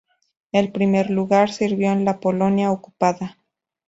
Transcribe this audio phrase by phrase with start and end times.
[0.51, 3.37] En primer lugar, sirvió en la Polonia ocupada.